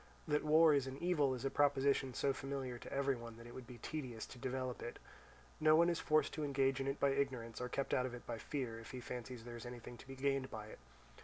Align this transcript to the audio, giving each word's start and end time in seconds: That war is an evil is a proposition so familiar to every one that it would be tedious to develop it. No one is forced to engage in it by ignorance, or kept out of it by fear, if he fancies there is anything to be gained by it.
That 0.27 0.43
war 0.43 0.73
is 0.73 0.87
an 0.87 0.97
evil 0.97 1.35
is 1.35 1.45
a 1.45 1.51
proposition 1.51 2.15
so 2.15 2.33
familiar 2.33 2.79
to 2.79 2.91
every 2.91 3.13
one 3.15 3.37
that 3.37 3.45
it 3.45 3.53
would 3.53 3.67
be 3.67 3.77
tedious 3.77 4.25
to 4.33 4.39
develop 4.39 4.81
it. 4.81 4.97
No 5.59 5.75
one 5.75 5.89
is 5.91 5.99
forced 5.99 6.33
to 6.33 6.43
engage 6.43 6.79
in 6.79 6.87
it 6.87 6.99
by 6.99 7.11
ignorance, 7.11 7.61
or 7.61 7.69
kept 7.69 7.93
out 7.93 8.07
of 8.07 8.15
it 8.15 8.25
by 8.25 8.39
fear, 8.39 8.79
if 8.79 8.89
he 8.89 8.99
fancies 8.99 9.43
there 9.43 9.57
is 9.57 9.65
anything 9.67 9.97
to 9.97 10.07
be 10.07 10.15
gained 10.15 10.49
by 10.49 10.65
it. 10.69 10.79